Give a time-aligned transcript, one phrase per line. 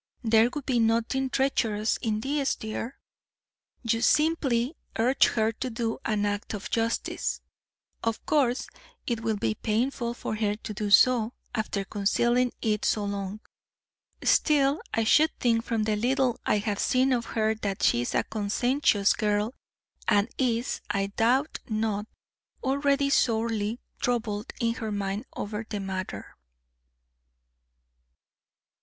[0.23, 2.97] There would be nothing treacherous in this, dear.
[3.83, 7.39] You simply urge her to do an act of justice.
[8.03, 8.65] Of course
[9.05, 13.41] it will be painful for her to do so, after concealing it so long.
[14.23, 18.15] Still, I should think from the little I have seen of her that she is
[18.15, 19.53] a conscientious girl,
[20.07, 22.07] and is, I doubt not,
[22.63, 26.35] already sorely troubled in her mind over the matter."